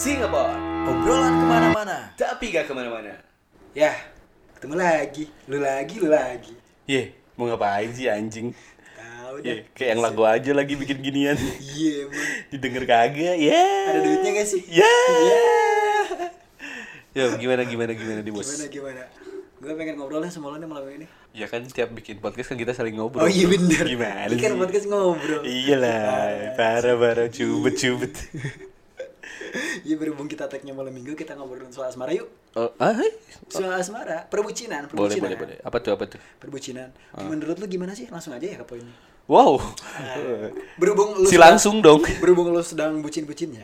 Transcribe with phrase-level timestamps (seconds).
[0.00, 0.56] Singapore
[0.88, 1.96] Obrolan ke mana-mana.
[2.16, 3.12] Tapi gak ke mana-mana
[3.76, 3.92] Ya,
[4.56, 5.28] ketemu lagi.
[5.44, 6.56] Lu lagi, lu lagi.
[6.88, 8.56] Ye, mau ngapain sih anjing?
[8.96, 9.58] Tahu Ye, deh.
[9.76, 12.16] kayak yang lagu aja lagi bikin ginian Iya, emang.
[12.56, 13.60] Didengar kagak, ya
[13.92, 14.62] Ada duitnya gak sih?
[14.72, 15.38] Ya Iya.
[17.12, 18.48] Ya gimana, gimana, gimana di bos?
[18.48, 19.02] Gimana, gimana?
[19.60, 21.04] Gue pengen ngobrolnya sama lo nih malam ini.
[21.36, 23.84] Ya kan tiap bikin podcast kan kita saling ngobrol Oh iya bener.
[23.84, 24.56] Gimana kan sih?
[24.56, 25.44] podcast ngobrol.
[25.44, 28.16] Iyalah, parah-parah, cubet-cubet
[29.82, 32.28] Iya berhubung kita tagnya malam minggu kita ngobrolin soal asmara yuk.
[32.52, 33.10] Oh, ah, hai.
[33.46, 35.22] Soal asmara, perbucinan, boleh, perbucinan.
[35.24, 36.20] boleh, boleh Apa tuh, apa tuh?
[36.36, 36.90] Perbucinan.
[37.20, 38.06] Menurut lu gimana sih?
[38.06, 38.92] Langsung aja ya ke poinnya.
[39.24, 39.62] Wow
[40.74, 43.62] Berhubung lu Si sedang- langsung dong Berhubung lu sedang bucin-bucinnya.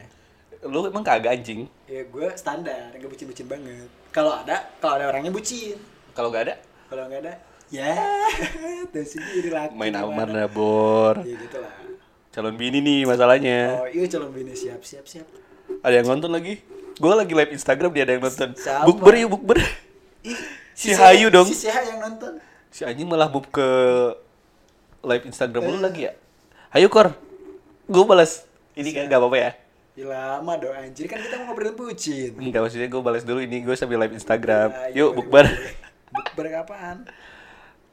[0.62, 1.66] Lu emang kagak anjing?
[1.86, 3.86] Ya gue standar, gak bucin-bucin banget.
[4.10, 5.74] Kalau ada, kalau ada orangnya bucin.
[6.14, 6.54] Kalau gak ada,
[6.86, 7.34] Kalau nggak ada,
[7.66, 7.98] ya
[8.94, 9.74] tuh sendiri laki.
[9.74, 10.06] main gimana?
[10.06, 11.74] aman lah, Bor Ya gitu lah.
[12.30, 15.26] Calon bini nih masalahnya Oh iya calon bini siap siap siap.
[15.86, 16.58] Ada yang nonton lagi?
[16.98, 18.58] Gue lagi live Instagram dia ada yang nonton.
[18.58, 18.90] Sama.
[18.90, 19.62] Bukber yuk bukber.
[20.26, 20.34] Ih,
[20.74, 21.46] Si Hayu dong.
[21.46, 22.42] Si Seha yang nonton.
[22.74, 23.62] Si anjing malah move ke
[25.06, 26.12] live Instagram lu lagi ya.
[26.74, 27.14] Hayu kor.
[27.86, 28.42] Gue balas.
[28.74, 29.50] Ini kan gak apa-apa ya.
[29.96, 32.34] Ya lama dong anjir kan kita mau ngobrolin bucin.
[32.36, 34.68] Enggak maksudnya gue balas dulu ini gue sambil live Instagram.
[34.68, 35.44] Ya, iya, Yuk boleh, bukber.
[35.46, 35.72] boleh.
[36.10, 36.96] Bukber kapan?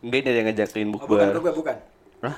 [0.02, 1.40] Enggak ini ada yang ngajakin Oh, bukan ke bukber.
[1.40, 1.76] gua, bukan.
[2.26, 2.36] Hah?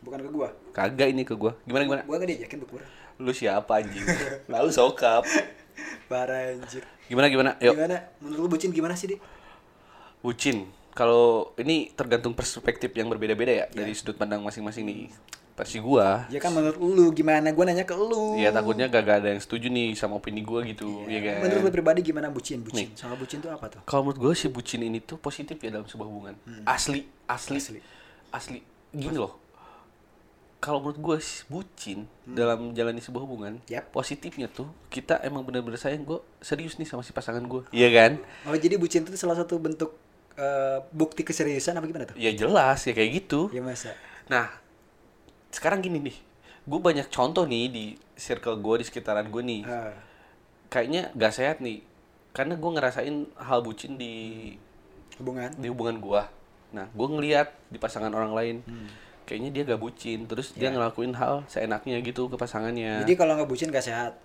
[0.00, 0.48] Bukan ke gua.
[0.72, 1.52] Kagak ini ke gue.
[1.62, 2.02] Gimana gimana?
[2.08, 2.82] Gua nggak diajakin bukber.
[3.18, 4.02] Lu siapa anjing?
[4.50, 5.22] Lalu sokap.
[6.10, 6.82] Parah anjir.
[7.06, 7.50] Gimana gimana?
[7.60, 7.74] Yuk.
[7.76, 7.98] Gimana?
[8.18, 9.16] Menurut lu bucin gimana sih, Di?
[10.24, 10.66] Bucin.
[10.94, 15.10] Kalau ini tergantung perspektif yang berbeda-beda ya dari sudut pandang masing-masing nih.
[15.54, 16.26] Pasti gua.
[16.30, 17.50] Ya kan menurut lu gimana?
[17.54, 18.38] Gua nanya ke lu.
[18.38, 21.46] Ya takutnya gak, ada yang setuju nih sama opini gua gitu, ya kan.
[21.46, 22.62] Menurut lu pribadi gimana bucin?
[22.62, 22.90] Bucin.
[22.98, 23.80] Sama bucin tuh apa tuh?
[23.86, 26.34] Kalau menurut gue sih bucin ini tuh positif ya dalam sebuah hubungan.
[26.66, 27.80] Asli, asli, Asli.
[28.34, 28.58] asli,
[28.90, 29.43] Gini loh.
[30.64, 31.16] Kalau menurut gue
[31.52, 33.92] bucin dalam jalani sebuah hubungan, Yap.
[33.92, 38.16] positifnya tuh kita emang bener-bener sayang gue serius nih sama si pasangan gue, iya kan?
[38.48, 39.92] Oh jadi bucin itu salah satu bentuk
[40.40, 42.16] eh, bukti keseriusan apa gimana tuh?
[42.16, 43.52] Ya jelas ya kayak gitu.
[43.52, 43.92] Ya masa.
[44.24, 44.48] Nah,
[45.52, 46.16] sekarang gini nih,
[46.64, 47.84] gue banyak contoh nih di
[48.16, 49.92] circle gue di sekitaran gue nih, Ah.
[50.72, 51.84] kayaknya gak sehat nih,
[52.32, 54.56] karena gue ngerasain hal bucin di
[55.20, 55.52] hubungan.
[55.60, 56.22] di hubungan gua.
[56.74, 58.56] Nah, gua ngeliat di pasangan orang lain,
[59.24, 63.02] kayaknya dia gak bucin, terus dia ngelakuin hal seenaknya gitu ke pasangannya.
[63.02, 64.16] Jadi kalau nggak bucin gak sehat.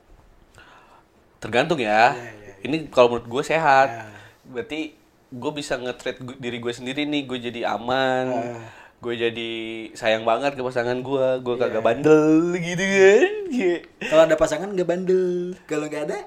[1.39, 2.11] Tergantung ya.
[2.11, 3.87] Iya, iya, Ini kalau menurut gue sehat.
[3.87, 4.05] Ya.
[4.43, 4.91] Berarti
[5.29, 8.25] gue bisa nge-treat diri gue sendiri nih, gue jadi aman.
[8.27, 8.63] Ah.
[8.99, 9.51] Gue jadi
[9.95, 11.71] sayang banget ke pasangan gua, gue Iya.
[11.71, 13.33] kagak bandel gitu kan.
[13.47, 13.75] Iya.
[14.03, 15.55] Kalau ada pasangan nggak bandel.
[15.63, 16.19] Kalau nggak ada,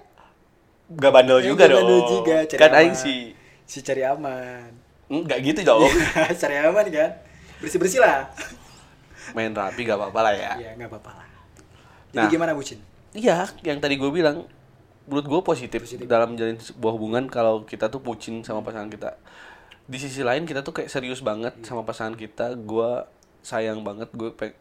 [0.92, 1.84] Gak bandel ya juga dong.
[1.84, 2.36] bandel juga.
[2.48, 3.20] Cari kan aing sih.
[3.64, 4.68] Si cari aman.
[5.08, 5.88] Enggak gitu dong.
[6.40, 7.10] cari aman kan.
[7.60, 8.28] Bersih bersih lah.
[9.32, 10.52] Main rapi gak apa-apa lah ya.
[10.58, 11.26] Ya nggak apa-apa lah.
[12.12, 12.30] Jadi Nah.
[12.30, 12.78] gimana bucin?
[13.12, 14.44] Iya, yang tadi gue bilang,
[15.08, 19.16] menurut gue positif, dalam menjalin sebuah hubungan kalau kita tuh pucin sama pasangan kita.
[19.84, 22.56] Di sisi lain kita tuh kayak serius banget sama pasangan kita.
[22.56, 23.04] Gue
[23.44, 24.52] sayang banget, gue peng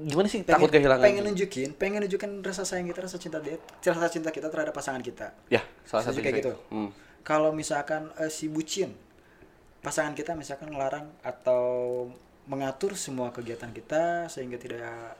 [0.00, 1.04] gimana sih takut kehilangan?
[1.04, 5.04] Pengen nunjukin, pengen nunjukin rasa sayang kita, rasa cinta dia, rasa cinta kita terhadap pasangan
[5.04, 5.36] kita.
[5.52, 6.56] Ya, salah satu kayak gitu.
[6.72, 6.88] Hmm.
[7.20, 8.96] Kalau misalkan eh, si bucin,
[9.84, 12.08] pasangan kita misalkan ngelarang atau
[12.50, 15.14] mengatur semua kegiatan kita sehingga tidak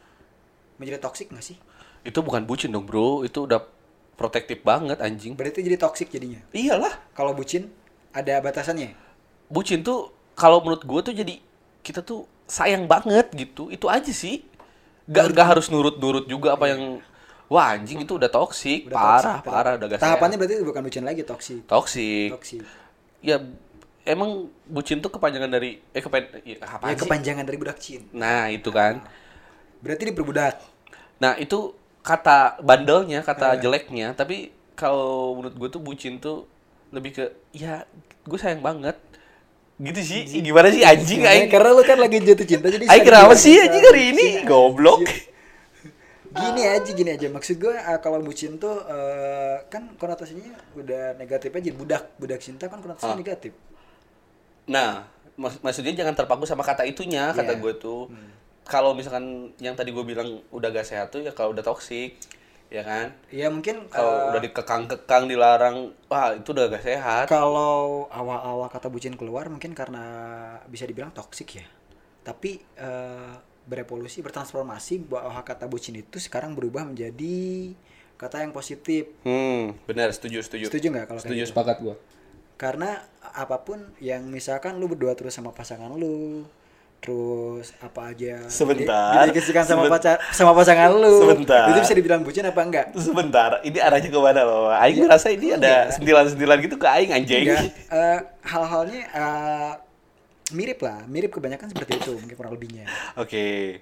[0.77, 1.57] menjadi toksik nggak sih?
[2.03, 3.63] Itu bukan bucin dong bro, itu udah
[4.19, 5.39] protektif banget anjing.
[5.39, 6.43] Berarti jadi toksik jadinya.
[6.51, 7.71] Iyalah, Kalau bucin
[8.11, 8.93] ada batasannya.
[9.47, 11.35] bucin tuh kalau menurut gue tuh jadi
[11.83, 14.43] kita tuh sayang banget gitu, itu aja sih.
[15.11, 17.03] Gak, gak harus nurut-nurut juga apa yang
[17.51, 19.51] Wah anjing itu udah toksik, Udah parah, toksik.
[19.51, 21.67] parah, udah gak Tahapannya berarti bukan bucin lagi toksik.
[21.67, 22.31] toksik.
[22.31, 22.63] Toksik.
[23.27, 23.43] Ya
[24.03, 24.31] emang
[24.65, 27.01] bucin tuh kepanjangan dari eh kepan ya, apa Ya sih?
[27.01, 28.03] kepanjangan dari budak cin.
[28.11, 29.05] Nah, itu kan.
[29.81, 30.61] Berarti diperbudak.
[31.19, 33.61] Nah, itu kata bandelnya, kata Eh.
[33.61, 36.49] jeleknya, tapi kalau menurut gue tuh bucin tuh
[36.91, 37.85] lebih ke ya
[38.23, 38.97] gue sayang banget.
[39.77, 40.23] Gitu sih.
[40.41, 41.49] Gimana sih anjing aing?
[41.49, 44.25] Karena lu kan lagi jatuh cinta jadi Aing kenapa sih anjing hari ini?
[44.35, 45.01] Bucin, Goblok.
[45.01, 45.29] anjir.
[46.31, 47.27] Gini aja, gini aja.
[47.27, 51.71] Maksud gue eh, kalau bucin tuh eh, kan konotasinya udah negatif aja.
[51.71, 53.19] Budak, budak cinta kan konotasinya Ah.
[53.19, 53.53] negatif.
[54.67, 57.61] Nah, mak- maksudnya jangan terpaku sama kata itunya, kata Iya.
[57.61, 58.11] gue tuh.
[58.65, 62.15] Kalau misalkan yang tadi gue bilang udah gak sehat tuh ya kalau udah toksik,
[62.71, 63.11] ya kan?
[63.29, 65.77] Ya mungkin Kalau eh, udah dikekang-kekang, dilarang,
[66.07, 67.25] wah itu udah gak sehat.
[67.27, 70.05] kalau awal-awal kata bucin keluar mungkin karena
[70.71, 71.67] bisa dibilang toksik ya.
[72.23, 73.35] Tapi eh,
[73.67, 77.75] berevolusi, bertransformasi bahwa kata bucin itu sekarang berubah menjadi
[78.15, 79.09] kata yang positif.
[79.25, 80.69] Hmm, benar, setuju, setuju.
[80.71, 81.51] Setuju nggak kalau Setuju, gitu?
[81.51, 81.97] sepakat gue.
[82.61, 83.01] Karena
[83.33, 86.45] apa pun yang misalkan lu berdua terus sama pasangan lu,
[87.01, 89.17] terus apa aja Sebentar.
[89.17, 91.65] didedikasikan sama Seben- pacar sama pasangan lu Sebentar.
[91.67, 94.69] itu bisa dibilang bucin apa enggak Sebentar, ini arahnya ke mana loh?
[94.69, 95.97] Aing ngerasa ini ada Iya.
[95.97, 97.49] sentilan-sentilan gitu ke Aing anjing.
[97.49, 99.73] enggak Eh, hal-halnya eh,
[100.51, 102.85] mirip lah mirip kebanyakan seperti itu mungkin kurang lebihnya
[103.17, 103.81] Oke.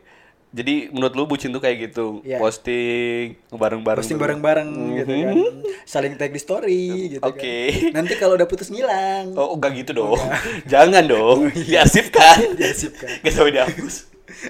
[0.48, 2.40] Jadi menurut lu bucin tuh kayak gitu, Iya.
[2.40, 4.00] posting bareng-bareng.
[4.00, 5.36] posting bareng-bareng gitu kan
[5.84, 7.92] saling tag di story gitu Oke.
[7.92, 10.16] kan nanti kalau udah putus ngilang Oh, enggak gitu dong.
[10.72, 11.52] Jangan dong.
[11.52, 12.48] Diarsipkan.
[12.58, 13.20] Diarsipkan.
[13.20, 13.94] Gak sampai dihapus.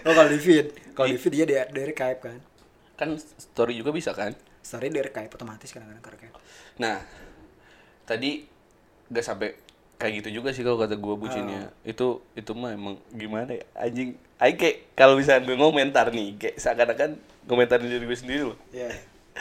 [0.01, 2.39] oh kalau di feed kalau di feed dia dari dari archive kan
[2.95, 4.35] Kan story juga bisa kan?
[4.59, 6.03] story dari archive otomatis kadang-kadang
[6.79, 6.99] Nah,
[8.05, 8.47] tadi
[9.09, 9.51] gak sampai
[9.99, 11.75] kayak gitu juga sih kalau kata gua bucinnya.
[11.83, 13.65] Itu itu mah emang gimana ya?
[13.75, 17.19] Anjing, Aing kayak kalau misalnya gue ngomentar nih, kayak seakan-akan
[17.51, 18.59] komentarin diri gue sendiri loh.
[18.71, 18.89] ya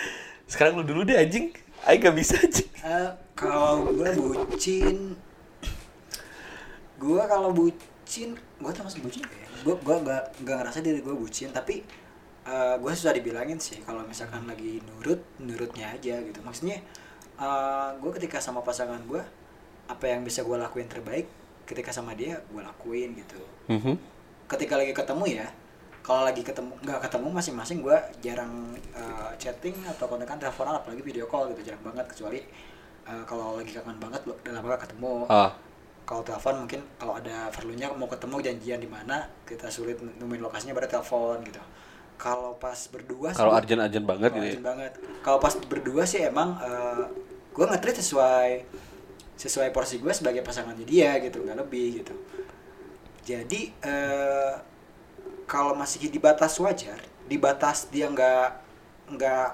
[0.51, 1.53] Sekarang lu dulu deh anjing.
[1.85, 2.69] Aing gak bisa anjing.
[2.81, 5.13] Eh, kalau gue bucin
[6.97, 11.53] gue kalau bucin gue termasuk bucin ya gue gue gak gak ngerasa diri gue bucin
[11.53, 11.85] tapi
[12.79, 16.81] gue susah dibilangin sih kalau misalkan lagi nurut nurutnya aja gitu maksudnya
[18.01, 19.21] gue ketika sama pasangan gue
[19.87, 21.27] apa yang bisa gue lakuin terbaik
[21.63, 23.39] ketika sama dia gue lakuin gitu.
[23.67, 23.95] Mhm.
[24.47, 25.47] ketika lagi ketemu ya
[25.99, 31.27] kalau lagi ketemu nggak ketemu masing-masing gue jarang uh, chatting atau kontekan teleponan apalagi video
[31.27, 32.39] call gitu jarang banget kecuali
[33.03, 35.27] uh, kalau lagi kangen banget lama gak ketemu.
[35.27, 35.51] Ah,
[36.07, 40.71] kalau telepon mungkin kalau ada perlunya mau ketemu janjian di mana kita sulit nemuin lokasinya
[40.71, 41.59] pada telepon gitu.
[42.15, 44.63] Kalau pas berdua kalau gua- arjen-arjen banget gitu ya.
[44.63, 44.91] banget.
[45.19, 47.03] Kalau pas berdua sih emang uh,
[47.51, 48.49] gue nge-treat sesuai
[49.37, 52.13] sesuai porsi gue sebagai pasangannya dia gitu nggak lebih gitu
[53.23, 54.53] jadi eh,
[55.45, 56.97] kalau masih di batas wajar
[57.27, 58.49] di batas dia nggak
[59.13, 59.47] nggak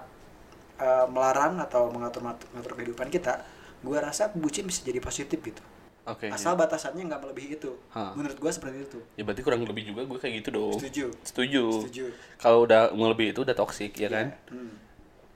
[0.79, 3.43] eh, melarang atau mengatur mengatur kehidupan kita
[3.83, 5.59] gue rasa bucin bisa jadi positif gitu
[6.03, 6.27] Oke.
[6.27, 8.11] asal batasannya nggak melebihi itu Ha.
[8.11, 10.75] menurut gue seperti itu Ya berarti kurang lebih juga gue kayak gitu dong.
[10.75, 11.63] setuju Setuju.
[11.87, 12.05] Setuju.
[12.35, 14.35] Kalau udah melebihi itu udah toxic ya kan?
[14.51, 14.75] Hmm.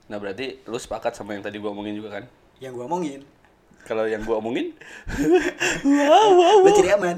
[0.07, 2.23] Nah berarti lu sepakat sama yang tadi gua omongin juga kan?
[2.57, 3.21] yang gue omongin
[3.88, 4.75] Kalau yang gua omongin,
[5.88, 6.57] wow wow.
[6.60, 6.75] wow.
[6.75, 7.18] cari aman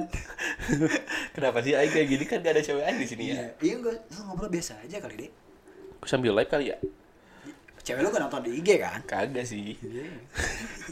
[1.36, 3.42] Kenapa sih Aing kayak gini kan gak ada cewek Aing di sini ya?
[3.42, 5.32] iya iya gue ngobrol biasa aja kali deh
[5.98, 6.78] Gua sambil live kali ya?
[7.90, 9.74] cewek lu kan nonton di IG kan Kagak sih.
[9.82, 10.14] Iya.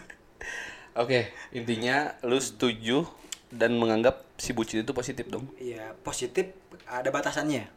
[1.06, 3.06] Oke, intinya lu setuju
[3.54, 5.46] dan menganggap si bucin itu positif dong?
[5.62, 6.58] Iya, positif
[6.90, 7.70] ada batasannya.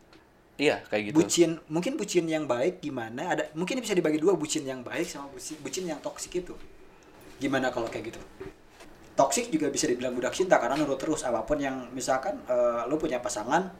[0.57, 1.17] Iya, kayak gitu.
[1.21, 3.37] Bucin, mungkin bucin yang baik gimana?
[3.37, 6.57] Ada mungkin bisa dibagi dua bucin yang baik sama bucin, bucin yang toksik itu.
[7.41, 8.21] Gimana kalau kayak gitu?
[9.17, 12.97] Toksik juga bisa dibilang budak cinta karena nurut terus apa pun yang misalkan eh, lu
[12.97, 13.73] punya pasangan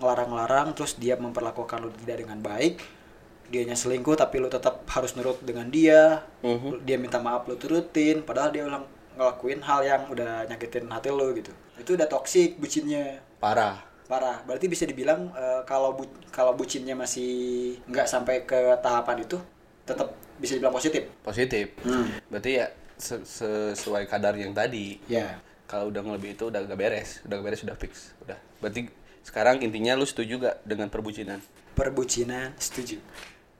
[0.00, 2.80] ngelarang-larang terus dia memperlakukan lu tidak dengan baik,
[3.52, 6.24] dianya selingkuh tapi lu tetap harus nurut dengan dia.
[6.40, 6.84] Mhm.
[6.84, 8.84] Dia minta maaf lu turutin padahal dia ulang
[9.16, 11.52] ngelakuin hal yang udah nyakitin hati lu gitu.
[11.76, 13.88] Itu udah toksik bucinnya Parah.
[14.04, 16.02] parah berarti bisa dibilang eh, kalau bu
[16.34, 19.38] kalau bucinnya masih nggak sampai ke tahapan itu
[19.86, 21.70] tetap bisa dibilang positif Positif.
[22.26, 22.66] Berarti ya
[23.00, 25.00] sesuai kadar yang tadi.
[25.08, 28.10] ya Kalau udah lebih itu udah gak beres, udah gak beres udah fix.
[28.20, 28.36] Udah.
[28.58, 28.90] Berarti
[29.22, 31.40] sekarang intinya lu setuju gak dengan perbucinan?
[31.70, 32.98] perbucinan setuju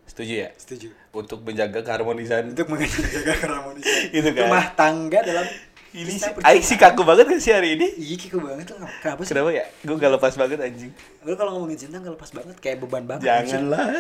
[0.04, 0.50] Setuju ya?
[0.58, 4.50] setuju Untuk menjaga keharmonisan untuk menjaga keharmonisan Gitu kan?
[4.50, 5.46] rumah tangga dalam
[5.90, 7.98] ini sih Aing sih kaku banget kan sih hari ini?
[7.98, 9.34] Iya kiko banget lo kenapa sih?
[9.34, 9.66] Kenapa ya?
[9.82, 10.92] Gue gak lepas banget anjing.
[11.26, 13.90] Lu kalau ngomongin cinta nggak lepas banget kayak beban banget janganlah.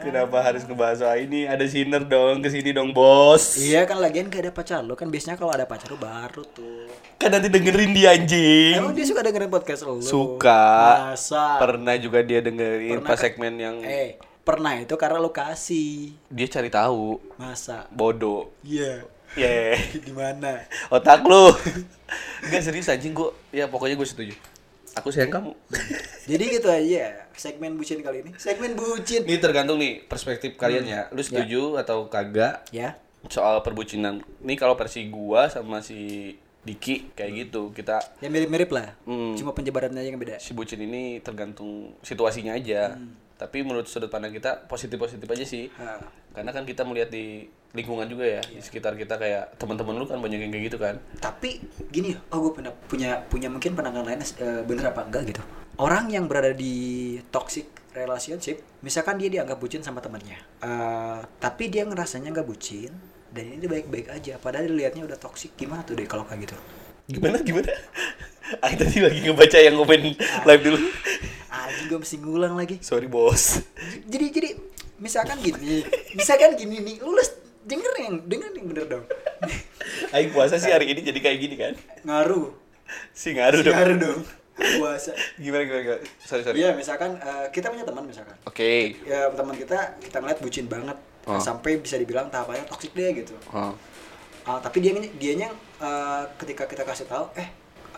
[0.00, 1.44] Kenapa harus ngebahas soal ini?
[1.44, 3.60] Ada sinner dong ke sini dong bos.
[3.60, 4.96] Iya kan lagian gak ada pacar lu.
[4.96, 6.88] Kan biasanya kalau ada pacar lu baru tuh.
[7.20, 8.80] Kan nanti dengerin dia anjing.
[8.80, 10.00] Emang dia suka dengerin podcast lu?
[10.00, 10.64] Suka.
[11.12, 11.60] Masa?
[11.60, 16.16] Pernah juga dia dengerin Pernah pas segmen yang eh pernah itu karena lu kasih.
[16.32, 17.20] Dia cari tahu.
[17.36, 17.84] Masa?
[17.92, 18.48] Bodoh.
[18.64, 19.04] Iya.
[19.04, 19.19] yeah.
[20.04, 20.58] di mana
[20.88, 21.54] otak lu
[22.44, 24.34] Enggak serius anjing gue ya pokoknya gue setuju
[24.92, 25.52] aku sayang kamu
[26.30, 28.30] Jadi gitu aja segmen bucin kali ini.
[28.36, 29.22] Segmen bucin.
[29.22, 32.98] ini tergantung nih perspektif kalian ya lu setuju atau kagak Ya.
[33.26, 38.92] soal perbucinan ini kalau versi gua sama si Diki kayak gitu kita Ya mirip-mirip lah.
[39.02, 39.32] Hmm.
[39.32, 40.36] Cuma penyebarannya aja yang beda.
[40.36, 42.98] si bucin ini tergantung situasinya aja
[43.34, 45.96] tapi menurut sudut pandang kita positif positif aja sih Ha.
[46.32, 50.18] karena kan kita melihat di lingkungan juga ya di sekitar kita kayak teman-teman lu kan
[50.18, 54.18] banyak yang kayak gitu kan Tapi gini, oh gue punya punya punya mungkin pandangan lain
[54.18, 55.42] eh, bener apa enggak gitu.
[55.76, 56.74] Orang yang berada di
[57.30, 62.90] toxic relationship, misalkan dia dianggap bucin sama temannya, Eh, tapi dia ngerasanya nggak bucin
[63.30, 64.34] dan ini dia baik-baik aja.
[64.36, 66.58] Padahal dilihatnya udah toxic, gimana tuh deh kalau kayak gitu?
[67.08, 67.66] gimana gimana
[68.62, 70.14] Aku tadi lagi ngebaca yang komen
[70.46, 70.78] live dulu
[71.50, 72.78] Anjing gue mesti ngulang lagi.
[72.82, 73.66] sorry bos
[74.06, 74.50] jadi jadi
[74.96, 75.82] misalkan gini
[76.14, 79.04] misalkan gini nih lu les- denger yang denger yang bener dong
[80.14, 82.50] Aing puasa sih hari ini jadi kayak gini kan ngaruh
[83.12, 84.20] si ngaruh dong ngaruh dong
[84.60, 85.82] puasa Gimana gimana?
[85.82, 86.02] gimana?
[86.20, 86.56] Sorry sorry.
[86.58, 88.96] iya misalkan eh, kita punya teman misalkan Oke.
[89.02, 90.98] ya teman kita kita ngeliat bucin banget
[91.28, 91.36] Oh.
[91.36, 93.76] sampai bisa dibilang tahapannya toksik deh gitu Oh.
[94.40, 97.44] Ah, tapi dia dianya eh, ketika kita kasih tahu eh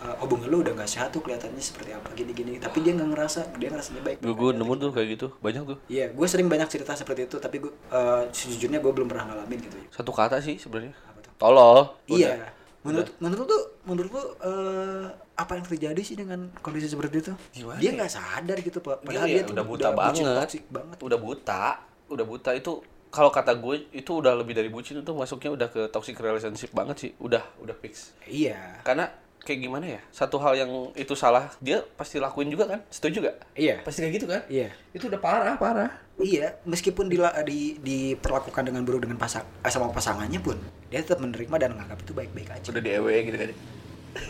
[0.05, 3.09] eh, hubungan lu udah gak sehat tuh kelihatannya seperti apa gini gini tapi dia nggak
[3.09, 5.79] ngerasa dia ngerasanya baik Gue gue nemu tuh kayak gitu banyak tuh.
[5.87, 9.59] iya gue sering banyak cerita seperti itu tapi gue eh, sejujurnya gue belum pernah ngalamin
[9.61, 10.93] gitu Satu kata sih sebenarnya.
[11.35, 11.95] Tolol.
[12.07, 12.51] iya Udah.
[12.83, 17.79] menurut menurut tuh menurut lu eh, apa yang terjadi sih dengan kondisi seperti itu Gimana
[17.79, 17.97] dia ya?
[17.97, 20.49] nggak sadar gitu pak Padahal padahal ya, dia tuh udah buta bucin banget.
[20.69, 21.63] banget Udah buta.
[22.09, 22.73] Udah buta itu
[23.09, 26.97] kalau kata gue itu udah lebih dari bucin itu masuknya udah ke toxic relationship banget
[26.99, 27.11] sih.
[27.19, 28.17] Udah, udah fix.
[28.25, 29.09] iya Karena
[29.43, 30.01] kayak gimana ya?
[30.15, 32.81] Satu hal yang itu salah, dia pasti lakuin juga kan?
[32.89, 33.37] Setuju gak?
[33.59, 34.43] iya Pasti kayak gitu kan?
[34.47, 35.91] iya Itu udah parah, parah.
[36.23, 40.55] Iya, meskipun dila, di, diperlakukan dengan buruk dengan pasang eh, sama pasangannya pun,
[40.93, 42.69] dia tetap menerima dan menganggap itu baik-baik aja.
[42.71, 43.49] Udah di EW gitu kan.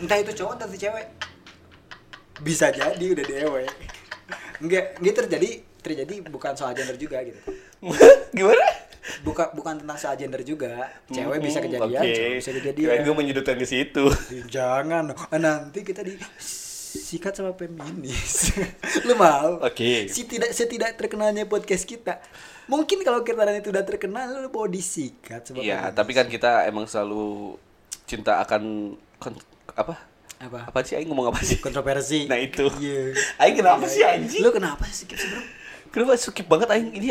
[0.01, 1.07] Entah itu cowok entah itu cewek.
[2.41, 3.55] Bisa jadi udah di EW.
[4.63, 5.49] Enggak, gitu terjadi
[5.83, 7.37] terjadi bukan soal gender juga gitu.
[8.37, 8.65] gimana?
[9.21, 10.87] Bukan bukan tentang soal gender juga.
[11.07, 12.13] Cewek bisa Hmm, kejadian, oke.
[12.13, 12.97] cowok bisa kejadian.
[13.01, 14.03] gue menyudutkan ke situ.
[14.47, 16.15] Jangan, ah, nanti kita di
[16.89, 18.53] sikat sama feminis.
[19.07, 19.59] Lu mau?
[19.59, 20.07] Oke.
[20.07, 22.21] Si tidak setidak terkenalnya podcast kita.
[22.63, 25.95] Mungkin kalau kita itu udah terkenal lu mau disikat sama Iya, feminis.
[25.95, 27.59] tapi kan kita emang selalu
[28.05, 28.95] cinta akan
[29.73, 29.99] apa?
[30.39, 30.59] apa?
[30.67, 31.59] Apa sih aing ngomong apa sih?
[31.59, 32.27] Kontroversi.
[32.27, 32.67] Nah itu.
[32.79, 33.15] Iya.
[33.35, 34.39] Aing kenapa sih anjing?
[34.39, 35.41] Lu kenapa sih skip sih, Bro?
[35.91, 37.07] Kenapa skip banget aing ini?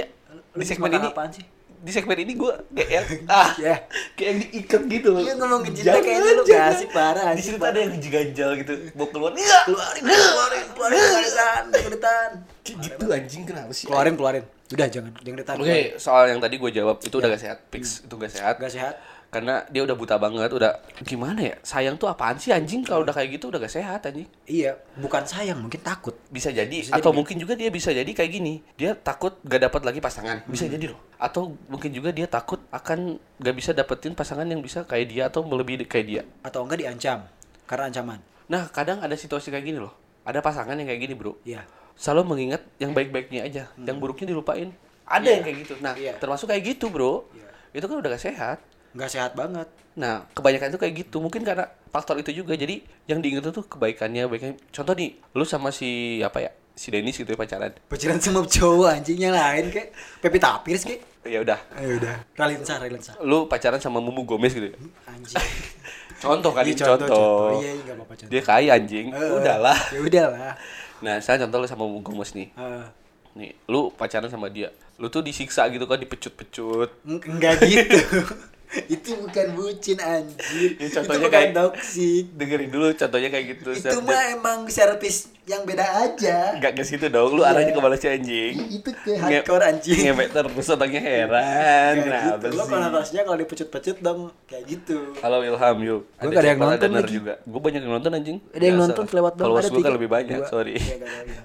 [0.52, 1.04] Lu Di segmen ini.
[1.04, 1.44] apaan sih?
[1.82, 3.74] Di segmen ini gue kayak ah, Ya.
[4.14, 5.22] kayak yang diikat gitu loh.
[5.26, 7.74] Iya, ngomong cinta kayaknya lu gak asik, parah, Di parah.
[7.74, 8.72] ada yang ganjal gitu.
[8.94, 9.34] Mau keluar.
[9.34, 9.58] Iya.
[9.66, 12.32] Keluarin, keluarin, keluarin, keluarin, keluarin.
[12.62, 13.84] Kayak gitu anjing kenapa sih?
[13.90, 14.44] Keluarin, keluarin.
[14.72, 15.58] Udah jangan, jangan ditahan.
[15.58, 18.54] Oke, soal yang tadi gue jawab itu udah gak sehat, fix itu gak sehat.
[18.62, 18.94] Gak sehat.
[19.32, 20.76] Karena dia udah buta banget, udah
[21.08, 21.56] gimana ya?
[21.64, 24.28] Sayang tuh apaan sih anjing kalau udah kayak gitu udah gak sehat anjing.
[24.44, 26.12] Iya, bukan sayang, mungkin takut.
[26.28, 27.16] Bisa jadi Bisa jadi, atau kan?
[27.16, 28.60] mungkin juga dia bisa jadi kayak gini.
[28.76, 30.44] Dia takut gak dapat lagi pasangan.
[30.44, 31.00] Bisa jadi loh.
[31.16, 35.40] Atau mungkin juga dia takut akan gak bisa dapetin pasangan yang bisa kayak dia atau
[35.48, 36.22] melebihi kayak dia.
[36.44, 37.24] Atau enggak diancam.
[37.64, 38.20] Karena ancaman.
[38.52, 39.96] Nah, kadang ada situasi kayak gini loh.
[40.28, 41.40] Ada pasangan yang kayak gini, Bro.
[41.48, 41.64] Iya.
[41.96, 44.76] Selalu mengingat yang baik-baiknya aja, yang buruknya dilupain.
[45.08, 45.32] Ada Iya.
[45.40, 45.74] yang kayak gitu.
[45.80, 46.20] Nah, Iya.
[46.20, 47.32] termasuk kayak gitu, Bro.
[47.32, 47.48] Iya.
[47.72, 48.60] Itu kan udah gak sehat.
[48.92, 49.68] Gak sehat banget.
[49.92, 51.16] Nah, kebanyakan itu kayak gitu.
[51.18, 52.52] Mungkin karena faktor itu juga.
[52.52, 54.56] Jadi yang diinget tuh kebaikannya, baiknya.
[54.70, 56.50] Contoh nih, lu sama si apa ya?
[56.72, 57.72] Si Dennis gitu ya pacaran.
[57.84, 61.04] Pacaran sama cowok anjingnya lain kayak Pepita Pierce kayak.
[61.22, 61.60] Ya udah.
[61.76, 62.16] Ayo udah.
[62.32, 63.12] Ralinsa, Ralinsa.
[63.20, 64.76] Lu pacaran sama Mumu Gomez gitu ya.
[65.06, 65.36] Anjing.
[66.22, 67.58] Contoh kali Iya, contoh.
[67.58, 68.30] Iya, iya, enggak apa-apa contoh.
[68.30, 69.10] Dia kaya anjing.
[69.10, 69.74] Eh, Udahlah.
[69.90, 70.54] Ya udahlah.
[71.02, 72.48] Nah, saya contoh lu sama Mumu Gomez nih.
[72.48, 72.84] Eh,
[73.32, 74.70] Nih, lu pacaran sama dia.
[74.96, 76.94] Lu tuh disiksa gitu kan, dipecut-pecut.
[77.02, 77.98] eng- enggak gitu.
[78.88, 80.70] itu bukan bucin anjir.
[80.72, 82.24] Ya, itu contohnya bukan kayak- toksik.
[82.32, 83.68] Dengerin dulu contohnya kayak gitu.
[83.70, 86.54] Itu mah emang servis yang beda aja.
[86.54, 87.32] Enggak ke situ dong.
[87.32, 87.52] Lu Iya.
[87.52, 88.54] arahnya ke mana sih anjing?
[88.72, 89.98] Itu ke hardcore anjing.
[90.02, 91.92] Ngebet terus otangnya heran.
[91.94, 92.46] Kayak Nah, gitu.
[92.52, 94.98] Lo konotasinya kalau dipecut-pecut dong kayak gitu.
[95.18, 96.00] Halo Ilham yuk.
[96.08, 97.12] Gua nggak ada yang nonton lagi.
[97.12, 97.34] juga.
[97.42, 98.38] Gue banyak yang nonton anjing.
[98.50, 99.10] Ada yang nonton lah.
[99.10, 99.46] kelewat dong.
[99.52, 100.48] Ada gue kan lebih banyak, dua.
[100.48, 100.74] sorry.
[100.74, 101.42] Iya, nggak ada, iya.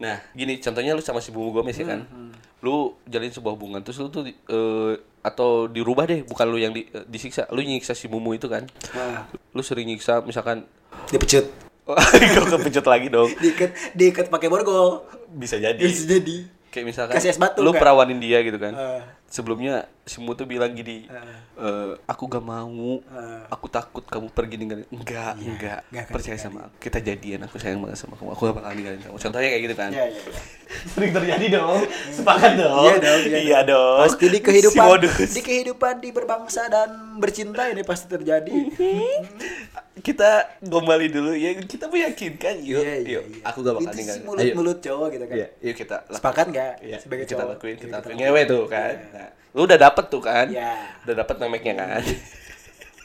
[0.00, 2.00] Nah, gini contohnya lu sama si Bumu Gomez ya kan.
[2.02, 6.56] Hmm, Lu jalin sebuah hubungan terus lu tuh di- eh, atau dirubah deh, bukan lu
[6.56, 8.64] yang di, eh, disiksa, lu nyiksa si Mumu itu kan.
[8.96, 10.64] Nah, Lu sering nyiksa misalkan
[11.12, 11.48] dipecut.
[11.90, 13.28] Gue kepecut lagi dong.
[13.34, 15.02] Diikat diikat pakai borgol.
[15.34, 15.80] Bisa jadi.
[15.80, 16.59] Bisa jadi.
[16.70, 17.82] Kayak misalkan Kasih es batu, lu nggak?
[17.82, 18.70] perawanin dia gitu kan.
[18.70, 19.02] Eh.
[19.26, 21.22] Sebelumnya si Mu tuh bilang gini, Eh.
[21.56, 23.42] "Eh, aku gak mau, Eh.
[23.46, 24.86] aku takut kamu pergi ninggalin.
[24.88, 25.80] Enggak, Iya, enggak.
[26.08, 26.74] Percaya sama aku.
[26.80, 28.30] Kita jadian, aku sayang banget sama kamu.
[28.32, 29.16] Aku gak bakal ninggalin kamu.
[29.16, 29.90] Contohnya kayak gitu kan.
[29.90, 30.40] Iya, iya, iya.
[30.88, 31.78] Sering terjadi dong.
[32.08, 32.84] Sepakat dong.
[32.84, 33.98] Iya dong, Iya dong.
[34.00, 35.30] Pasti di kehidupan, Si modus.
[35.32, 38.50] di kehidupan di berbangsa dan bercinta ini pasti terjadi.
[39.98, 40.30] kita
[40.62, 41.58] gombali dulu ya.
[41.58, 42.62] Kita meyakinkan.
[42.62, 43.24] Yuk, Iya, iya, yuk.
[43.26, 43.42] iya.
[43.44, 44.20] Aku gak bakal Itu ninggalin.
[44.20, 44.28] Ayo.
[44.30, 45.36] mulut-mulut cowok gitu kan.
[45.36, 46.16] Iya, yuk kita lakukan.
[46.16, 46.72] Sepakat nggak?
[46.80, 47.50] Iya, sebagai kita cowok.
[47.52, 48.14] lakuin, kita lakuin.
[48.14, 48.28] lakuin.
[48.30, 48.94] Ngewe tuh kan.
[48.94, 49.12] Iya.
[49.12, 50.46] Nah, lu udah dapet tuh kan?
[50.46, 50.72] Iya.
[51.02, 52.02] Udah dapet namanya kan?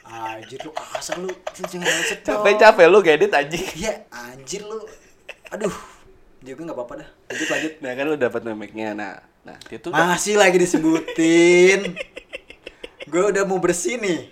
[0.06, 1.32] Anjir lu kasar lu.
[1.52, 2.22] Jangan dong.
[2.22, 3.66] Capek-capek lu ngedit anjing.
[3.76, 4.78] Iya, anjir lu.
[5.50, 5.74] Aduh.
[6.40, 7.10] Juga nggak apa-apa dah.
[7.26, 7.74] Lanjut lanjut.
[7.82, 8.88] Nah kan lu dapet namanya.
[8.94, 11.98] Nah, nah dia tuh Masih lagi disebutin.
[13.06, 14.30] gue udah mau bersih nih.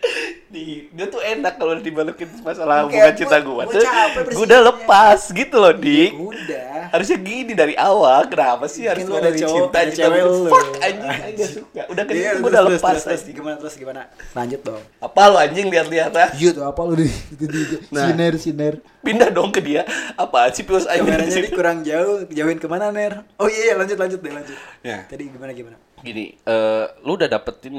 [0.54, 3.82] Di gue tuh enak kalau dibalikin masalah hubungan cinta gua- gue
[4.30, 6.92] gue udah lepas gitu loh dik Udah.
[6.92, 10.30] harusnya gini dari awal kenapa sih harus lu ada cowok, cinta cinta cewek gitu?
[10.30, 10.52] lu.
[10.52, 13.76] fuck anjing anjing gak suka udah kan Iya, gue udah lepas terus, terus, gimana terus
[13.76, 14.02] gimana?
[14.32, 14.84] Lanjut dong.
[15.00, 18.06] apa lu anjing lihat-lihat ah Iya tuh apa lu di itu di Nah.
[18.06, 18.74] siner siner.
[19.00, 23.24] pindah dong ke dia apa sih pilus anjing Kameranya kurang jauh, jauhin ke mana ner?
[23.36, 24.58] Oh iya, iya lanjut lanjut deh lanjut.
[24.80, 25.04] Ya.
[25.06, 25.78] Tadi gimana gimana?
[26.00, 27.72] gini eh lu udah dapetin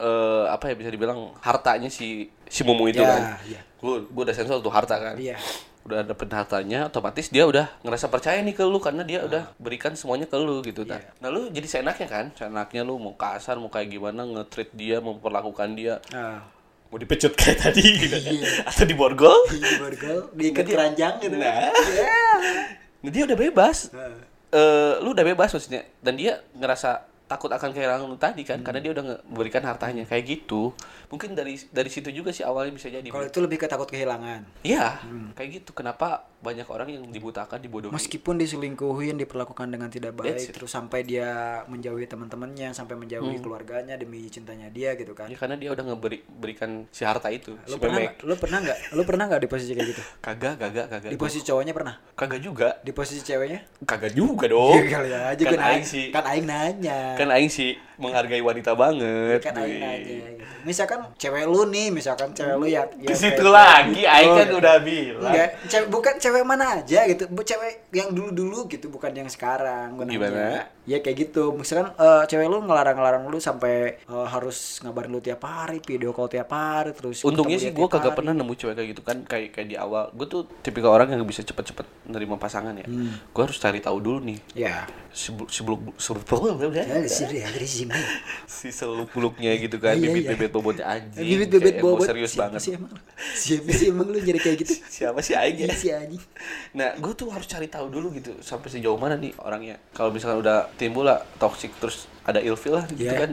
[0.00, 3.60] eh, apa ya bisa dibilang hartanya si si mumu itu Ya, kan iya.
[3.76, 5.36] gue gue udah sensor tuh harta kan Iya.
[5.86, 9.24] Udah dapet hartanya otomatis dia udah ngerasa percaya nih ke lu karena dia Ah.
[9.24, 10.98] udah berikan semuanya ke lu gitu Iya.
[10.98, 11.00] nah.
[11.20, 15.68] nah lu jadi seenaknya kan seenaknya lu mau kasar mau kayak gimana nge-treat dia memperlakukan
[15.72, 16.42] dia Ah.
[16.86, 18.50] mau dipecut kayak tadi gitu Iya.
[18.68, 21.36] atau diborgol Di borgol, diikat keranjang gitu.
[21.36, 21.70] Nah.
[21.70, 22.20] Iya.
[23.00, 24.10] nah, dia udah bebas Ah.
[24.48, 28.94] eh lu udah bebas maksudnya dan dia ngerasa takut akan kehilangan tadi kan karena dia
[28.94, 30.06] udah memberikan hartanya.
[30.06, 30.70] Kayak gitu.
[31.10, 33.06] Mungkin dari dari situ juga sih awalnya bisa jadi.
[33.06, 34.46] Kalau itu lebih ke takut kehilangan.
[34.62, 35.02] iya
[35.34, 35.70] kayak gitu.
[35.74, 37.90] Kenapa banyak orang yang dibutakan dibodohi?
[37.90, 44.22] Meskipun diselingkuhin, diperlakukan dengan tidak baik, terus sampai dia menjauhi teman-temannya, sampai menjauhi keluarganya demi
[44.30, 45.26] cintanya dia gitu kan.
[45.26, 48.58] ya karena dia udah ngeberi berikan si harta itu si Lu pernah bebek lu pernah
[48.62, 48.78] nggak?
[48.94, 50.02] Lu pernah nggak di posisi kayak gitu?
[50.26, 51.10] kagak kagak kagak.
[51.10, 51.94] Di posisi cowoknya pernah?
[52.14, 52.68] kagak juga.
[52.84, 53.60] Di posisi ceweknya?
[53.82, 54.76] kagak juga dong.
[54.76, 56.06] Iya kali aja kan kan aing aing sih.
[56.12, 57.00] kan aing nanya.
[57.16, 60.44] Kan aing sih menghargai wanita banget kan aing nanya gitu.
[60.62, 65.30] Misalkan cewek lu nih, misalkan cewek lu yang ke situ lagi aing kan udah bilang
[65.30, 67.24] Enggak, cewek bukan cewek mana aja gitu.
[67.26, 69.94] Bu cewek yang dulu-dulu gitu, bukan yang sekarang.
[70.02, 70.66] Gimana?
[70.82, 71.50] Ya kayak gitu.
[71.52, 76.26] Misalkan eh, cewek lu ngelarang-ngelarang lu sampai eh, harus ngabarin lu tiap hari, video call
[76.26, 77.22] tiap hari terus.
[77.22, 78.18] Untungnya sih gue kagak hari.
[78.18, 81.22] pernah nemu cewek kayak gitu kan kayak kayak di awal gue tuh tipikal orang yang
[81.22, 83.18] bisa cepet-cepet nerima pasangan ya Hmm.
[83.24, 84.86] gue harus cari tahu dulu nih Ya.
[85.10, 86.54] sebelum sebelum sebelum
[87.06, 87.94] Ya, di sini ya, dari sini.
[88.46, 90.30] si seluk beluknya gitu kan Iya, bibit iya.
[90.32, 92.04] bibit bobotnya anjing Bibit mau bobot.
[92.04, 92.90] serius Siapa banget Sih emang?
[92.90, 93.00] lu?
[93.32, 94.72] Siapa sih emang lu jadi kayak gitu?
[94.96, 96.22] siapa sih aing ya Iya si anjing.
[96.72, 100.38] nah gue tuh harus cari tahu dulu gitu sampai sejauh mana nih orangnya kalau misalkan
[100.38, 103.22] udah timbul lah toxic terus ada ilfil lah gitu Iya.
[103.22, 103.30] kan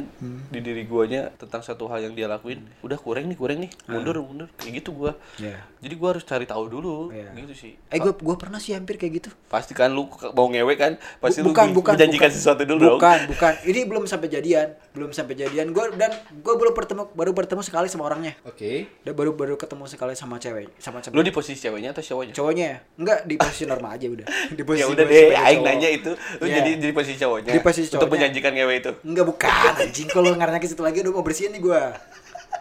[0.47, 2.61] di diri guanya tentang satu hal yang dia lakuin.
[2.79, 3.73] Udah kurang nih kurang nih.
[3.87, 4.47] Mundur mundur.
[4.55, 5.17] Kayak gitu gua.
[5.35, 5.57] Iya.
[5.79, 7.09] jadi gua harus cari tahu dulu.
[7.09, 7.33] Iya.
[7.35, 7.71] gitu sih.
[7.89, 9.29] Eh gue gua pernah sih hampir kayak gitu.
[9.45, 10.95] pasti kan lu mau ngewe kan?
[11.17, 12.37] Pasti Bu- lu bukan, men- bukan, menjanjikan bukan.
[12.37, 12.97] sesuatu dulu dong.
[12.97, 13.53] Bukan bukan.
[13.63, 14.67] Ini belum sampai jadian.
[14.91, 15.69] Belum sampai jadian.
[15.69, 18.37] Gue dan gue baru bertemu baru bertemu sekali sama orangnya.
[18.43, 18.85] Oke.
[19.01, 21.11] Udah baru baru ketemu sekali sama cewek sama cewek.
[21.11, 22.33] lu di posisi ceweknya atau cowoknya?
[22.33, 22.69] Cowoknya.
[22.95, 24.27] Enggak di posisi normal aja udah.
[24.53, 26.11] Di posisi ya udah deh aing nanya itu.
[26.13, 26.61] Lu Iya.
[26.61, 27.51] jadi jadi posisi cowoknya.
[27.51, 28.13] Di posisi untuk cowoknya.
[28.13, 29.49] menjanjikan ngewe itu enggak bukan
[29.79, 31.81] anjing kalau ngaranya ke situ lagi udah mau bersihin nih gue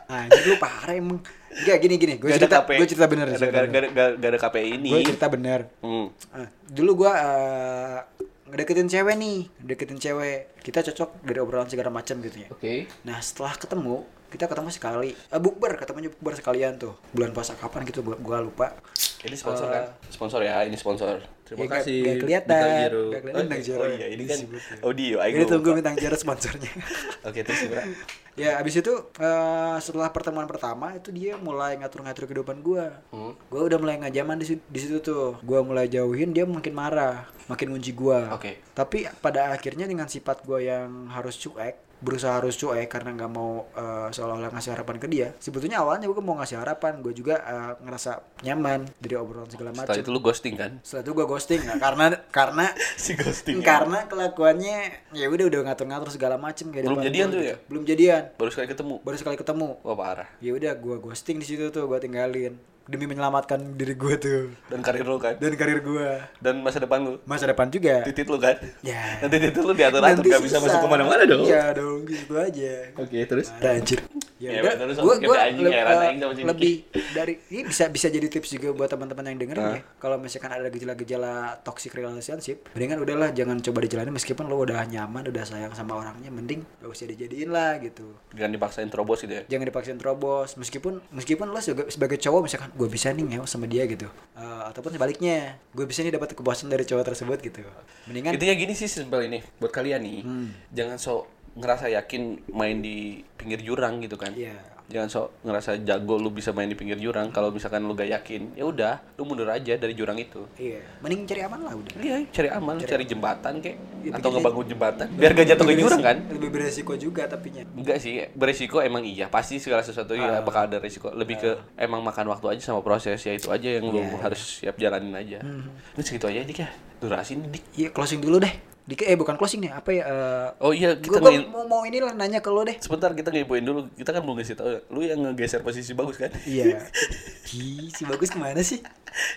[0.06, 1.18] anjing lu parah emang
[1.52, 4.38] enggak gini gini gue cerita gue cerita bener Gak ada, gak, ada- gak, gak ada
[4.40, 6.06] KPI ini gue cerita bener hmm.
[6.30, 7.98] Ah, dulu gua eh,
[8.44, 10.60] ngedeketin cewek nih, deketin cewek.
[10.60, 12.48] Kita cocok dari obrolan segala macam gitu ya.
[12.48, 15.10] oke Nah, setelah ketemu, kita ketemu sekali.
[15.16, 16.92] Eh, bukber, ketemunya bukber sekalian tuh.
[17.10, 18.76] Bulan puasa kapan gitu gua, gua lupa.
[19.24, 19.84] Ini sponsor Eh, kan?
[20.06, 21.24] Sponsor ya, ini sponsor.
[21.52, 22.00] Terima Ya, nggak- kasih.
[22.00, 22.48] nggak kelihatan.
[22.48, 23.04] Bintang.
[23.04, 23.78] Nggak kelihatan Oh, Bintang Zero.
[23.78, 24.76] Oh iya, ini kan Disebut ya.
[24.82, 25.16] audio.
[25.18, 26.72] Aing Ini tunggu bintang jara sponsornya.
[27.28, 27.84] Oke, terus gimana?
[28.32, 32.96] ya, abis itu eh, setelah pertemuan pertama itu dia mulai ngatur-ngatur kehidupan gua.
[33.08, 33.36] Hmm.
[33.46, 35.36] Gua udah mulai nggak nyaman di situ, di situ tuh.
[35.40, 38.32] Gua mulai jauhin, dia makin marah, makin ngunci gua.
[38.32, 38.56] Oke.
[38.72, 43.70] Tapi pada akhirnya dengan sifat gue yang harus cuek, berusaha harus cuek karena nggak mau
[43.72, 45.28] eh, seolah-olah ngasih harapan ke dia.
[45.38, 48.10] Sebetulnya awalnya gue mau ngasih harapan, gue juga eh, ngerasa
[48.42, 49.86] nyaman dari obrolan segala macam.
[49.86, 50.72] Setelah itu lu ghosting kan?
[50.82, 52.66] Setelah itu gue ghosting nggak karena karena
[53.02, 53.62] Si ghosting.
[53.62, 54.78] karena kelakuannya
[55.14, 57.50] ya udah udah ngatur-ngatur segala macam kayak Belum jadian tuh gitu.
[57.50, 57.56] ya?
[57.70, 58.22] Belum jadian.
[58.34, 58.94] Baru sekali ketemu.
[59.00, 59.68] Baru sekali ketemu.
[59.80, 60.28] Wah, parah.
[60.42, 64.82] Ya udah gue ghosting di situ tuh, gue tinggalin demi menyelamatkan diri gue tuh Dan
[64.82, 65.38] karir lu kan?
[65.38, 67.12] dan karir gue Dan masa depan lu.
[67.24, 68.02] masa depan juga.
[68.02, 68.58] Titit lu kan?
[68.82, 69.22] Ya.
[69.22, 71.42] Nanti titit lu diatur-atur, Nanti gak bisa masuk ke mana-mana dong.
[71.42, 72.72] Iya dong, gitu aja.
[72.98, 73.54] Oke, terus?
[73.58, 74.00] Anjir.
[74.42, 76.74] Ya, udah, kayak anjing, leb- heran eh, si lebih
[77.14, 79.80] dari ini bisa bisa jadi tips juga buat teman-teman yang dengerin ya.
[80.02, 85.30] Kalau misalkan ada gejala-gejala toxic relationship, mendingan udahlah jangan coba dijalani meskipun lo udah nyaman,
[85.30, 88.18] udah sayang sama orangnya, mending gak usah dijadiin lah gitu.
[88.34, 89.42] Jangan dipaksain terobos gitu ya.
[89.46, 93.84] Jangan dipaksain terobos meskipun meskipun lo sebagai cowok misalkan gue bisa nih ngewe sama dia
[93.84, 94.08] gitu.
[94.32, 97.60] Eh, ataupun sebaliknya, gue bisa nih dapat kepuasan dari cowok tersebut gitu.
[98.08, 100.20] Mendingan Intinya gini sih simpel ini buat kalian nih.
[100.24, 100.48] Hmm.
[100.72, 104.32] Jangan sok ngerasa yakin main di pinggir jurang gitu kan.
[104.32, 104.56] Iya.
[104.92, 108.52] Jangan sok ngerasa jago lu bisa main di pinggir jurang kalau misalkan lu gak yakin.
[108.52, 110.44] Ya udah, lu mundur aja dari jurang itu.
[110.54, 111.92] Iya, mending cari aman lah udah.
[111.96, 116.02] Iya, cari aman, cari, jembatan kek Ya, atau ngebangun jembatan biar gak jatuh ke jurang
[116.02, 116.16] kan.
[116.28, 117.64] Lebih beresiko juga tapinya.
[117.72, 120.44] Enggak sih, beresiko emang iya, pasti segala sesuatu ya Ah.
[120.44, 121.08] bakal ada resiko.
[121.08, 124.18] Lebih ke emang makan waktu aja sama proses ya itu aja yang lu Iya, iya.
[124.20, 125.38] harus siap jalanin aja.
[125.40, 125.72] Hmm.
[125.96, 126.68] Ini segitu aja dik ya.
[127.00, 127.64] Durasi nih dik.
[127.72, 128.52] Iya closing dulu deh.
[128.82, 130.02] Dikit eh bukan closing nih apa ya?
[130.02, 132.74] eh, Oh iya, kita gua, gua mau mau ini lah nanya ke lo deh.
[132.76, 133.86] Sebentar kita ngepoin dulu.
[133.94, 134.68] Kita kan belum ngasih tahu.
[134.90, 136.34] Lu yang ngegeser posisi bagus kan?
[136.42, 136.82] Iya.
[137.54, 138.82] Ih, si bagus ke mana sih?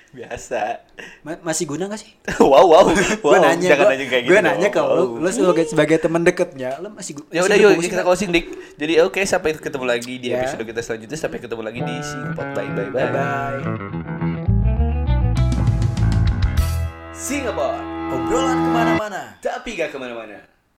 [0.10, 0.82] Biasa.
[1.22, 2.10] Ma- masih guna gak sih?
[2.42, 2.90] wow wow.
[2.90, 2.96] wow.
[3.22, 4.32] gue nanya, Jangan gua, nanya kayak gitu.
[4.34, 4.90] Gue nanya ke dong.
[4.90, 8.46] lo, lo sebagai sebagai teman deketnya, lo masih Ya udah yuk kita closing dik.
[8.76, 10.42] Jadi oke sampai ketemu lagi di Ya.
[10.42, 11.20] episode kita selanjutnya.
[11.20, 12.48] Sampai ketemu lagi di Singpot.
[12.52, 12.98] Bye bye bye.
[12.98, 13.62] Bye bye.
[17.14, 17.95] Singapore.
[18.14, 19.22] Obrolan ke mana-mana.
[19.42, 20.55] Tapi gak ke mana-mana.